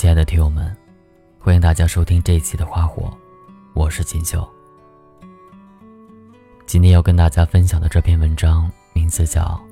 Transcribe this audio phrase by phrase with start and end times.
[0.00, 0.74] 亲爱的听友们，
[1.38, 3.02] 欢迎大家收听这一期的《花火》，
[3.74, 4.48] 我是锦绣。
[6.64, 9.62] 今天要跟大家分享的这篇文章名字叫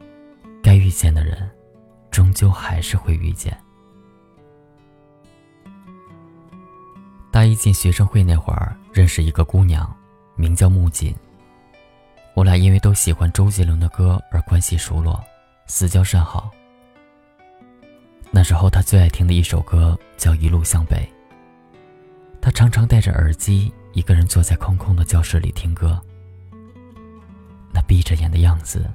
[0.62, 1.50] 《该遇见的人，
[2.10, 3.58] 终究还是会遇见》。
[7.30, 9.90] 大一进学生会那会儿，认识一个姑娘，
[10.34, 11.16] 名叫木槿。
[12.34, 15.18] 我俩因为都喜欢周杰伦的歌而关系熟络，
[15.66, 16.50] 私交甚好。
[18.36, 21.10] 那时候他最爱听的一首歌叫《一路向北》。
[22.38, 25.98] 他常常戴着耳机，一个人坐在空空的教室里听歌。
[27.72, 28.90] 那闭着眼的样子，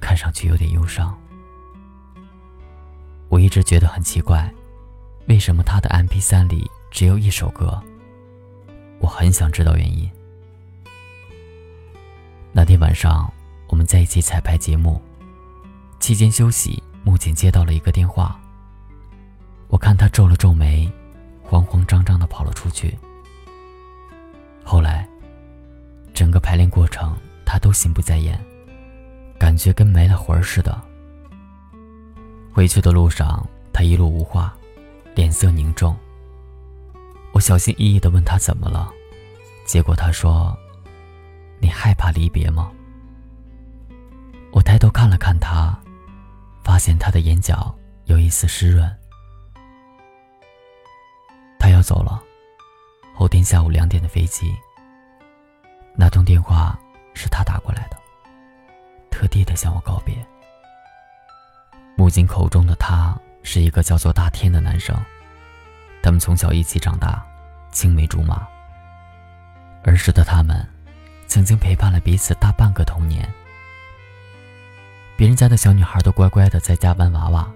[0.00, 1.12] 看上去有点忧伤。
[3.28, 4.48] 我一直觉得很奇怪，
[5.26, 7.82] 为什么他的 MP3 里只有一首歌？
[9.00, 10.08] 我很想知道原因。
[12.52, 13.28] 那天晚上，
[13.70, 15.02] 我们在一起彩排节目，
[15.98, 18.40] 期间休息，木槿接到了一个电话。
[19.68, 20.90] 我看他皱了皱眉，
[21.42, 22.96] 慌慌张张地跑了出去。
[24.64, 25.06] 后来，
[26.14, 28.38] 整个排练过程他都心不在焉，
[29.38, 30.80] 感觉跟没了魂似的。
[32.52, 34.56] 回去的路上，他一路无话，
[35.14, 35.94] 脸色凝重。
[37.32, 38.90] 我小心翼翼地问他怎么了，
[39.66, 40.56] 结果他说
[41.60, 42.72] ：“你害怕离别吗？”
[44.50, 45.78] 我抬头看了看他，
[46.64, 47.72] 发现他的眼角
[48.06, 48.90] 有一丝湿润。
[51.58, 52.22] 他要走了，
[53.14, 54.54] 后天下午两点的飞机。
[55.96, 56.78] 那通电话
[57.14, 57.96] 是他打过来的，
[59.10, 60.14] 特地的向我告别。
[61.96, 64.96] 母亲口中的他是一个叫做大天的男生，
[66.02, 67.26] 他们从小一起长大，
[67.72, 68.46] 青梅竹马。
[69.82, 70.64] 儿时的他们，
[71.26, 73.28] 曾经陪伴了彼此大半个童年。
[75.16, 77.48] 别人家的小女孩都乖乖的在家玩娃娃，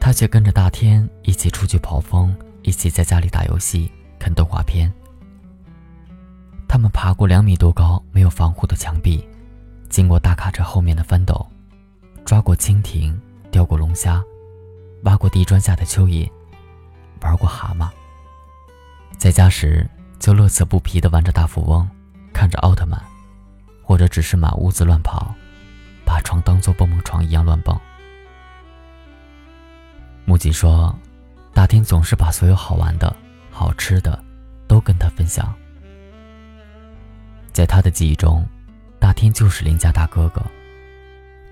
[0.00, 2.34] 他却跟着大天一起出去跑风。
[2.62, 4.92] 一起在家里打游戏、看动画片。
[6.68, 9.26] 他们爬过两米多高、没有防护的墙壁，
[9.88, 11.46] 经过大卡车后面的翻斗，
[12.24, 13.18] 抓过蜻蜓、
[13.50, 14.22] 钓过龙虾，
[15.04, 16.30] 挖过地砖下的蚯蚓，
[17.22, 17.88] 玩过蛤蟆。
[19.16, 19.88] 在家时
[20.18, 21.88] 就乐此不疲地玩着大富翁，
[22.34, 23.02] 看着奥特曼，
[23.82, 25.34] 或者只是满屋子乱跑，
[26.04, 27.80] 把床当做蹦蹦床一样乱蹦。
[30.26, 30.94] 木槿说。
[31.68, 33.14] 大天总是把所有好玩的、
[33.50, 34.18] 好吃的
[34.66, 35.54] 都跟他分享。
[37.52, 38.42] 在他的记忆中，
[38.98, 40.40] 大天就是邻家大哥哥，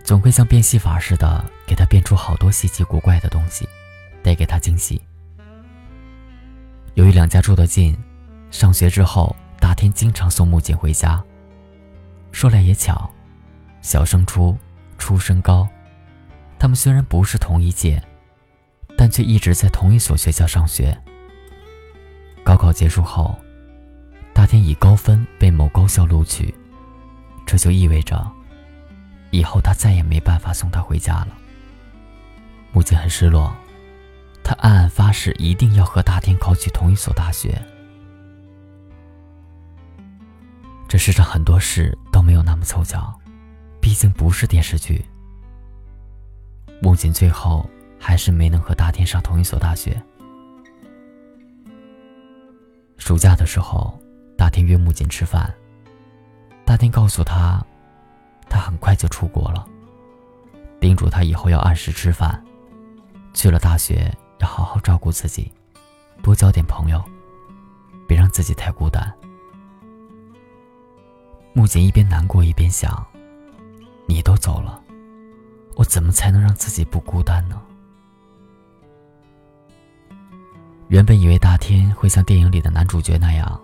[0.03, 3.69] 总会像变戏法似的给他变出好多稀奇古怪的东西，
[4.23, 4.99] 带给他惊喜。
[6.95, 7.95] 由于两家住得近，
[8.51, 11.23] 上学之后，大天经常送木槿回家。
[12.33, 13.13] 说来也巧，
[13.83, 14.57] 小升初，
[14.97, 15.69] 初升高，
[16.59, 18.03] 他们虽然不是同一届。
[18.97, 20.97] 但却一直在同一所学校上学。
[22.43, 23.37] 高考结束后，
[24.33, 26.55] 大天以高分被某高校录取，
[27.45, 28.27] 这就意味着，
[29.31, 31.29] 以后他再也没办法送他回家了。
[32.73, 33.55] 母亲很失落，
[34.43, 37.61] 他暗暗发誓一定要和大天考取同一所大学。
[40.89, 43.13] 这世上很多事都没有那么凑巧，
[43.81, 45.05] 毕竟不是电视剧。
[46.81, 47.69] 母亲最后。
[48.07, 50.01] 还是没能和大天上同一所大学。
[52.99, 53.99] 暑假的时候，
[54.39, 55.53] 大天约木槿吃饭。
[56.65, 57.61] 大天告诉他，
[58.49, 59.67] 他很快就出国了，
[60.81, 62.41] 叮嘱他以后要按时吃饭，
[63.35, 65.51] 去了大学要好好照顾自己，
[66.23, 67.03] 多交点朋友，
[68.07, 69.13] 别让自己太孤单。
[71.53, 73.05] 木槿一边难过一边想：
[74.07, 74.81] 你都走了，
[75.75, 77.61] 我怎么才能让自己不孤单呢？
[80.89, 83.61] 原本以为大天会像电影里的男主角那样，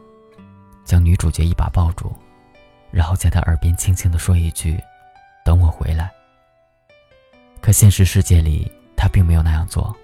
[0.84, 2.12] 将女主角一把抱住，
[2.90, 4.76] 然后在她耳边轻轻地说一句
[5.44, 6.10] ：“等我回来。”
[7.62, 9.96] 可现实世界里，他并没有那样做，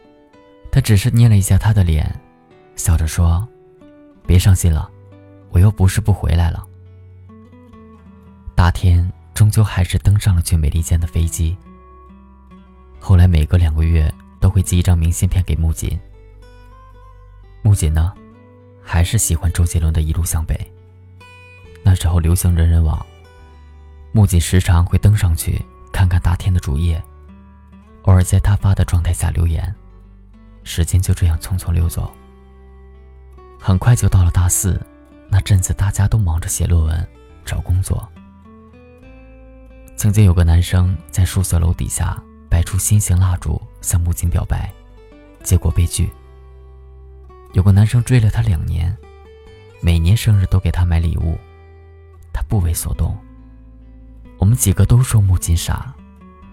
[0.70, 2.09] 他只是捏了一下她的脸，
[2.76, 3.47] 笑着说
[4.25, 4.88] ：“别伤心了，
[5.50, 6.65] 我又不是不回来了。”
[8.55, 11.56] 大天终究还是登上了去美利坚的飞机。
[13.00, 15.99] 后来每隔两个月都会寄一张明信片给木槿。
[17.62, 18.12] 木槿呢，
[18.82, 20.58] 还是喜欢周杰伦的一路向北。
[21.82, 23.05] 那时候流行人人网，
[24.12, 25.62] 木槿时常会登上去
[25.93, 27.02] 看看大天的主页，
[28.02, 29.75] 偶尔在他发的状态下留言。
[30.64, 32.12] 时间就这样匆匆溜走。
[33.58, 34.81] 很快就到了大四，
[35.31, 37.08] 那阵子大家都忙着写论文、
[37.44, 38.06] 找工作。
[39.96, 44.72] 曾经有个男生在宿舍楼底下摆出心形蜡烛向木槿表白，
[45.43, 46.08] 结果被拒。
[47.53, 48.97] 有个男生追了她两年，
[49.81, 51.37] 每年生日都给她买礼物，
[52.33, 53.17] 她不为所动。
[54.39, 55.93] 我们几个都说木槿傻，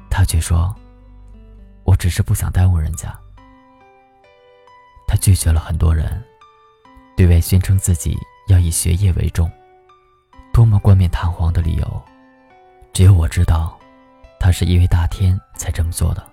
[0.10, 0.76] 她却说
[1.84, 3.14] ：“我只是不想耽误人家。”
[5.08, 6.24] 她拒绝了很多人，
[7.16, 8.18] 对外宣称自己
[8.48, 9.52] 要以学业为重，
[10.52, 12.02] 多么冠冕堂皇的理由，
[12.92, 13.78] 只有我知道，
[14.40, 16.26] 她是因为大天才这么做的。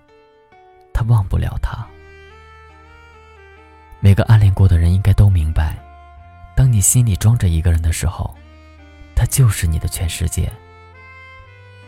[0.94, 1.86] 她忘不了他。
[4.04, 5.78] 每个暗恋过的人应该都明白，
[6.56, 8.34] 当你心里装着一个人的时候，
[9.14, 10.52] 他就是你的全世界。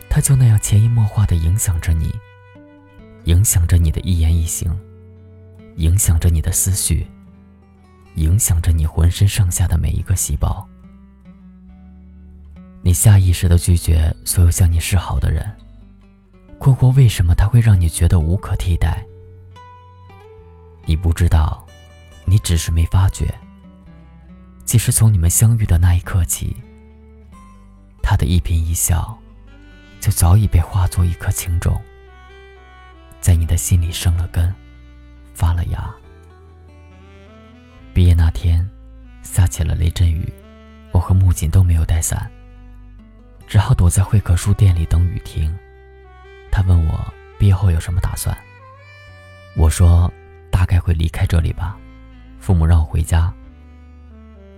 [0.08, 2.14] 他就那样潜移默化的影响着你，
[3.25, 4.70] 影响着你的一言一行，
[5.75, 7.05] 影响着你的思绪，
[8.14, 10.64] 影响着你浑身上下的每一个细胞。
[12.81, 15.44] 你下意识的拒绝所有向你示好的人，
[16.60, 19.05] 困惑为什么他会让你觉得无可替代？
[20.84, 21.63] 你不知道。
[22.25, 23.32] 你只是没发觉，
[24.65, 26.56] 其实从你们相遇的那一刻起，
[28.03, 29.17] 他的一颦一笑，
[30.00, 31.81] 就早已被化作一颗情种，
[33.21, 34.53] 在你的心里生了根，
[35.35, 35.88] 发了芽。
[37.93, 38.69] 毕业那天，
[39.23, 40.32] 下起了雷阵雨，
[40.93, 42.31] 我和木槿都没有带伞，
[43.47, 45.56] 只好躲在会客书店里等雨停。
[46.50, 48.37] 他问我毕业后有什么打算，
[49.56, 50.12] 我说
[50.50, 51.79] 大概会离开这里吧。
[52.44, 53.32] 父母让我回家。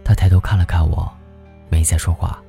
[0.04, 1.08] 他抬头看了看我，
[1.68, 2.42] 没再说话。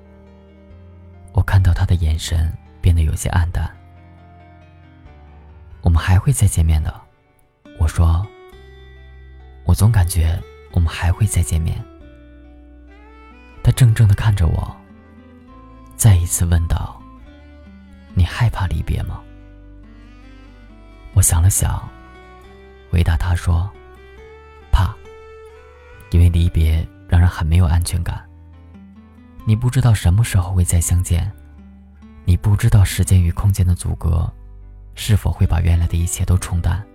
[1.31, 2.51] 我看到他的眼神
[2.81, 3.71] 变得有些黯淡。
[5.81, 6.91] 我们还会再见面的，
[7.77, 8.25] 我说。
[9.63, 10.41] 我总感觉
[10.71, 11.79] 我们还会再见面。
[13.61, 14.75] 他怔怔的看着我，
[15.95, 16.99] 再一次问道
[18.17, 19.21] ：“你害怕离别吗？”
[21.13, 21.87] 我想了想，
[22.89, 23.71] 回答他说。
[26.11, 28.23] 因为离别让人很没有安全感。
[29.45, 31.31] 你不知道什么时候会再相见，
[32.25, 34.31] 你不知道时间与空间的阻隔，
[34.95, 36.85] 是否会把原来的一切都冲淡。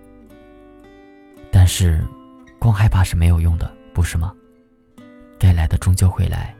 [1.51, 2.03] 但是，
[2.59, 4.33] 光害怕是没有用的，不是吗？
[5.39, 6.55] 该来的终究会来，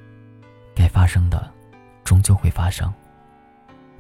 [0.75, 1.51] 该发生的，
[2.03, 2.91] 终究会发生。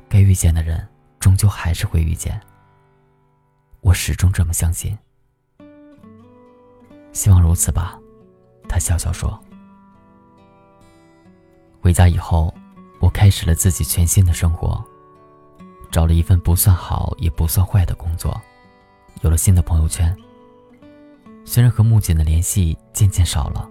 [0.09, 0.87] 该遇见的人，
[1.19, 2.39] 终究还是会遇见。
[3.81, 4.97] 我始终这么相信。
[7.11, 7.99] 希望如此吧。
[8.73, 9.39] 他笑笑说
[11.79, 12.51] ：“回家以后，
[12.99, 14.83] 我开始了自己全新的生活，
[15.91, 18.35] 找了一份不算好也不算坏的工作，
[19.21, 20.17] 有了新的朋友圈。
[21.45, 23.69] 虽然和木槿的联系渐渐少了，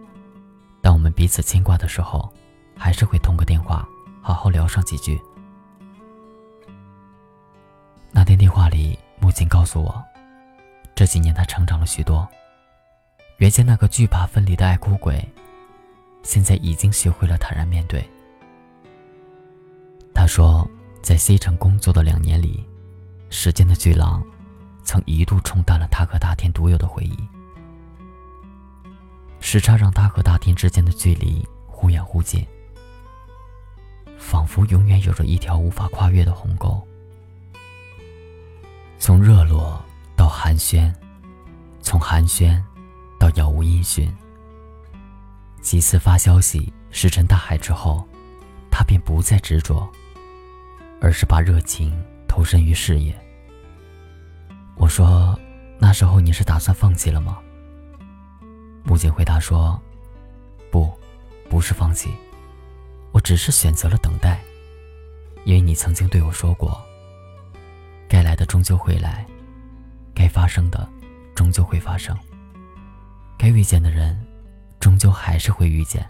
[0.80, 2.32] 但我们彼此牵挂的时候，
[2.76, 3.84] 还是会通个电话，
[4.20, 5.20] 好好聊上几句。
[8.12, 10.00] 那天电话里，木槿告诉我，
[10.94, 12.24] 这几年他成长了许多。”
[13.38, 15.26] 原先那个惧怕分离的爱哭鬼，
[16.22, 18.08] 现在已经学会了坦然面对。
[20.14, 20.68] 他说，
[21.02, 22.64] 在西城工作的两年里，
[23.30, 24.22] 时间的巨浪，
[24.84, 27.18] 曾一度冲淡了他和大天独有的回忆。
[29.40, 32.46] 时差让他和大天之间的距离忽远忽近，
[34.16, 36.80] 仿佛永远有着一条无法跨越的鸿沟。
[39.00, 39.82] 从热络
[40.16, 40.94] 到寒暄，
[41.80, 42.62] 从寒暄。
[43.22, 44.12] 到杳无音讯。
[45.60, 48.04] 几次发消息石沉大海之后，
[48.68, 49.88] 他便不再执着，
[51.00, 53.16] 而是把热情投身于事业。
[54.74, 55.38] 我说
[55.78, 57.38] ：“那时候你是打算放弃了吗？”
[58.82, 59.80] 木槿回答说
[60.72, 60.92] ：“不，
[61.48, 62.12] 不是放弃，
[63.12, 64.40] 我只是选择了等待，
[65.44, 66.82] 因为你曾经对我说过，
[68.08, 69.24] 该来的终究会来，
[70.12, 70.88] 该发生的
[71.36, 72.18] 终究会发生。”
[73.42, 74.16] 该遇见的人，
[74.78, 76.08] 终究还是会遇见，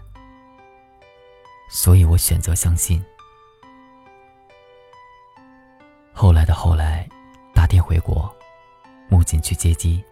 [1.67, 3.03] 所以我选择相信。
[6.13, 7.09] 后来的后来，
[7.51, 8.31] 大天回国，
[9.09, 10.03] 木槿去接机。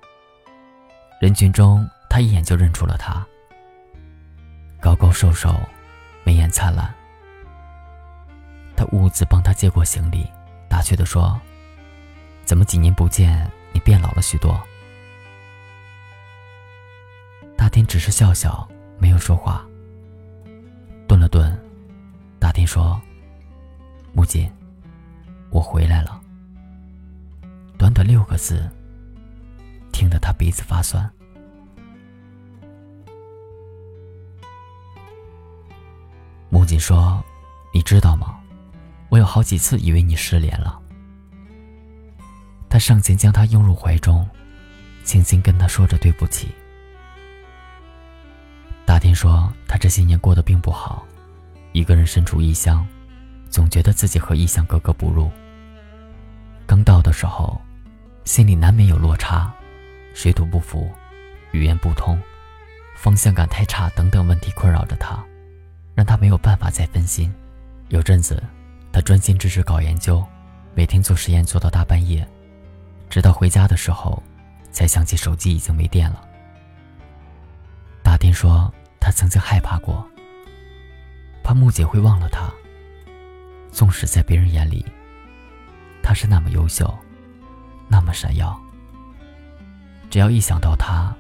[1.19, 3.23] 人群中，他一眼就认出了他。
[4.79, 5.53] 高高瘦瘦，
[6.23, 6.91] 眉眼灿烂。
[8.75, 10.25] 他兀自帮他接过行李，
[10.67, 11.39] 打趣的说
[12.45, 14.59] ：“怎么几年不见，你变老了许多？”
[17.91, 18.65] 只是笑笑，
[18.97, 19.67] 没有说话。
[21.09, 21.59] 顿了顿，
[22.39, 22.97] 大天说
[24.15, 24.49] ：“木槿，
[25.49, 26.21] 我回来了。”
[27.77, 28.65] 短短六个字，
[29.91, 31.11] 听得他鼻子发酸。
[36.49, 37.21] 木槿说
[37.75, 38.39] ：“你知道吗？
[39.09, 40.79] 我有好几次以为你失联了。”
[42.71, 44.25] 他上前将他拥入怀中，
[45.03, 46.47] 轻轻跟他说着对不起。
[48.85, 51.05] 大天说他这些年过得并不好，
[51.71, 52.85] 一个人身处异乡，
[53.49, 55.31] 总觉得自己和异乡格格不入。
[56.65, 57.59] 刚到的时候，
[58.25, 59.51] 心里难免有落差，
[60.13, 60.89] 水土不服，
[61.51, 62.19] 语言不通，
[62.95, 65.23] 方向感太差等等问题困扰着他，
[65.95, 67.33] 让他没有办法再分心。
[67.89, 68.41] 有阵子，
[68.91, 70.25] 他专心致志搞研究，
[70.73, 72.27] 每天做实验做到大半夜，
[73.09, 74.21] 直到回家的时候，
[74.71, 76.27] 才想起手机已经没电了。
[78.21, 80.07] 大天说，他曾经害怕过，
[81.41, 82.51] 怕木姐会忘了他。
[83.71, 84.85] 纵使在别人眼里，
[86.03, 86.95] 他是那么优秀，
[87.87, 88.61] 那么闪耀，
[90.11, 91.11] 只要一想到他，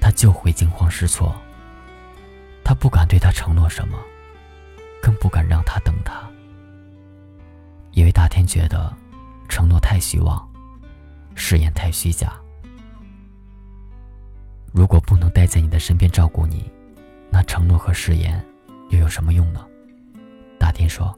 [0.00, 1.36] 他就会惊慌失措。
[2.64, 3.98] 他不敢对他承诺什么。
[5.02, 6.22] 更不敢让他等他，
[7.92, 8.90] 因为大天觉得
[9.50, 10.48] 承诺太虚妄，
[11.34, 12.32] 誓言太虚假。
[14.72, 16.70] 如果不能待在你的身边照顾你，
[17.30, 18.44] 那承诺和誓言
[18.90, 19.66] 又有什么用呢？
[20.58, 21.16] 大天说。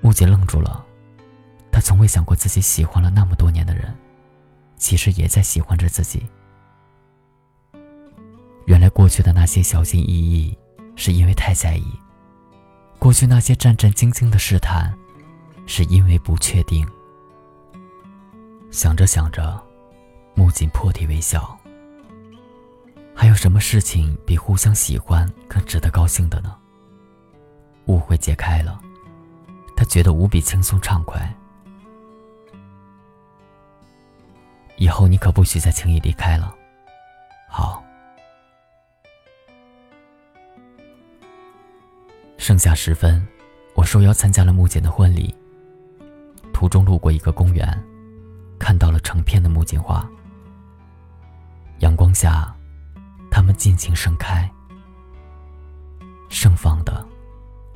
[0.00, 0.84] 木姐愣住了，
[1.70, 3.94] 她从未想过自己喜欢了那么多年的人，
[4.76, 6.26] 其实也在喜欢着自己。
[8.66, 10.56] 原来过去的那些小心翼翼。
[10.96, 11.84] 是因为太在意，
[13.00, 14.96] 过去那些战战兢兢的试探，
[15.66, 16.86] 是因为不确定。
[18.70, 19.60] 想着想着，
[20.34, 21.58] 木槿破涕为笑。
[23.14, 26.56] 还有什么事情比互相喜欢更值得高兴的呢？
[27.86, 28.80] 误会解开了，
[29.76, 31.32] 他觉得无比轻松畅快。
[34.76, 36.54] 以后你可不许再轻易离开了。
[37.48, 37.82] 好。
[42.36, 43.26] 盛夏时分，
[43.74, 45.34] 我受邀参加了木槿的婚礼。
[46.52, 47.66] 途中路过一个公园，
[48.58, 50.06] 看到了成片的木槿花。
[51.80, 52.54] 阳光下，
[53.30, 54.50] 它们尽情盛开，
[56.28, 57.06] 盛放的、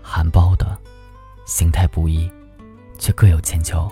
[0.03, 0.79] 含苞的，
[1.45, 2.31] 形态不一，
[2.99, 3.91] 却各有千秋。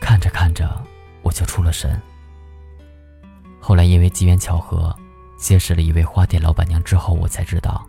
[0.00, 0.82] 看着看着，
[1.22, 2.00] 我就出了神。
[3.60, 4.94] 后来因为机缘巧合，
[5.38, 7.86] 结识了一位花店老板娘之后，我才知道。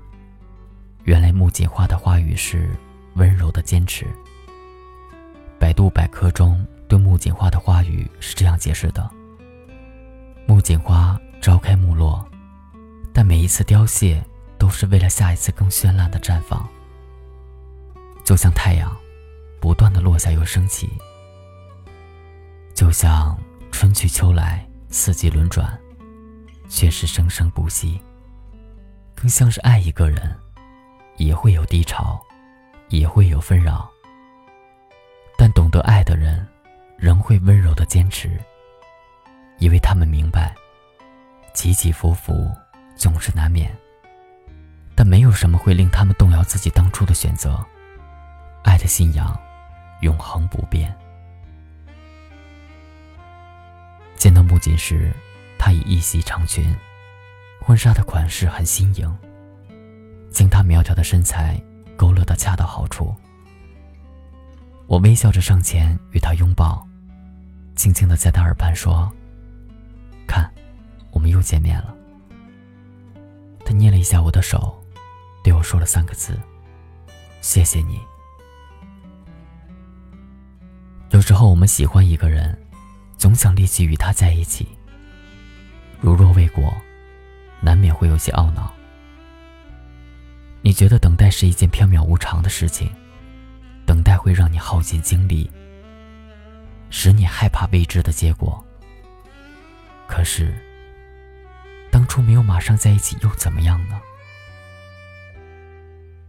[1.04, 2.70] 原来木槿花的花语是
[3.16, 4.06] 温柔的坚持。
[5.58, 9.10] 百度百科中对木槿花的花语是这样解释的：
[10.52, 12.30] 木槿花朝开暮落，
[13.14, 14.22] 但每一次凋谢
[14.58, 16.68] 都是为了下一次更绚烂的绽放。
[18.26, 18.94] 就像太阳，
[19.62, 20.90] 不断的落下又升起；
[22.76, 23.40] 就像
[23.72, 25.80] 春去秋来，四季轮转，
[26.68, 27.98] 却是生生不息。
[29.16, 30.38] 更像是爱一个人。
[31.16, 32.20] 也会有低潮，
[32.90, 33.90] 也会有纷扰，
[35.38, 36.46] 但懂得爱的人，
[36.98, 38.38] 仍会温柔的坚持，
[39.62, 40.56] 因为他们明白，
[41.54, 42.50] 起起伏伏
[42.98, 43.72] 总是难免，
[44.96, 47.64] 但没有什么会令他们动摇自己当初的选择。
[48.64, 49.40] 爱的信仰，
[50.02, 50.92] 永恒不变。
[54.16, 55.14] 见到木槿时，
[55.60, 56.76] 她已一袭长裙，
[57.62, 59.16] 婚纱的款式很新颖。
[60.32, 61.62] 将她苗条的身材
[61.96, 63.16] 勾勒得恰到好处。
[64.88, 66.84] 我微笑着上前与她拥抱，
[67.76, 69.12] 轻轻地在她耳畔说：“，
[71.22, 71.96] 我们又见面了。”
[73.64, 74.84] 他捏了一下我的手，
[75.44, 76.36] 对我说了三个字
[77.42, 78.02] ：“谢谢你。”
[81.12, 82.60] 有时候我们喜欢一个人，
[83.20, 84.68] 总想立即与他在一起。
[86.00, 86.74] 如若未果，
[87.60, 88.74] 难免会有些懊恼。
[90.64, 92.90] 你觉得等待是一件缥缈无常的事情，
[93.86, 95.52] 等待会让你耗尽精力，
[96.90, 98.66] 使你害怕未知的结果。
[100.08, 100.52] 可是，
[101.92, 104.02] 当初没有马上在一起又怎么样呢？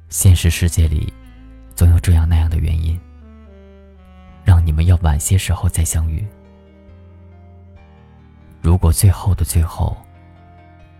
[0.08, 1.10] 现实世界里，
[1.74, 3.00] 总有这样那样的原因，
[4.44, 6.26] 让你们要晚些时候再相遇。
[8.60, 9.96] 如果最后的最后，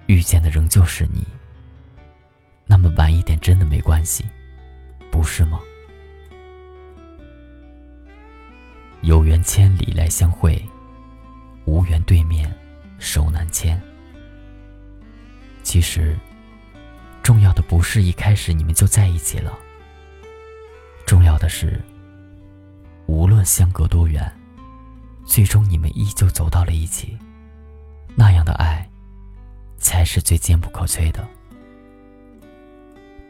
[0.06, 1.26] 遇见的仍旧是你。
[2.64, 4.24] 那么晚一点真的没关系，
[5.10, 5.60] 不是吗？
[9.02, 10.64] 有缘千里来相会，
[11.66, 12.50] 无缘对面
[12.98, 13.78] 手难牵。
[15.62, 16.16] 其实
[17.22, 19.56] 重要的不是一开始你们就在一起了
[21.06, 21.80] 重要的是
[23.06, 24.30] 无论相隔多远
[25.24, 27.16] 最终你们依旧走到了一起
[28.14, 28.88] 那样的爱
[29.78, 31.26] 才是最坚不可摧的。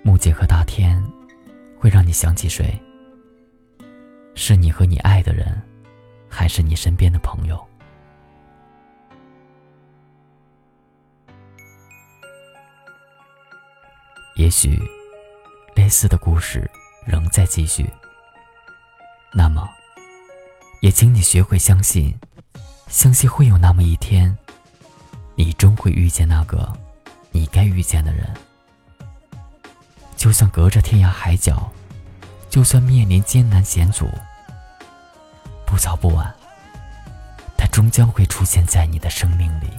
[0.02, 1.02] 木槿和大天
[1.78, 2.76] 会让你想起谁？
[4.34, 5.46] 是你和你爱的人
[6.28, 7.64] 还是你身边的朋友？
[14.42, 14.76] 也许
[15.76, 16.68] 类似的故事
[17.06, 17.88] 仍在继续。
[19.32, 19.68] 那么
[20.80, 22.12] 也请你学会相信
[22.88, 24.36] 相信会有那么一天
[25.36, 26.76] 你终会遇见那个
[27.30, 28.28] 你该遇见的人。
[30.16, 31.70] 就算隔着天涯海角
[32.50, 34.10] 就算面临艰难险阻
[35.64, 36.34] 不早不晚
[37.56, 39.70] 他终将会出现在你的生命里。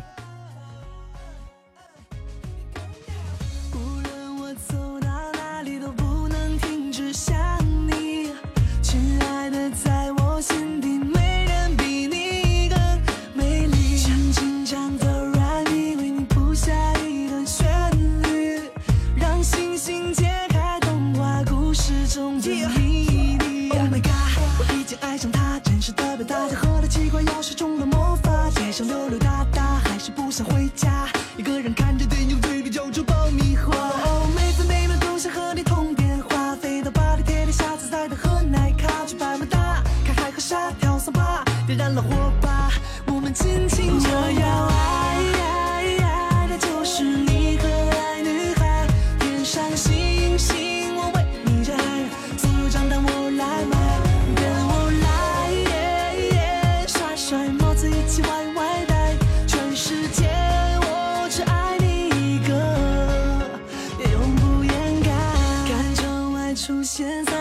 [66.96, 67.33] questions